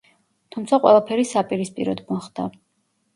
თუმცა 0.53 0.77
ყველაფერი 0.85 1.25
საპირისპიროდ 1.31 2.01
მოხდა. 2.09 2.47